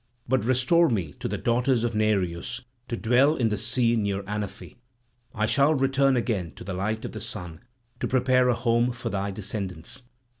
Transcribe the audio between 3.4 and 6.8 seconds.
the sea near Anaphe; I shall return again to the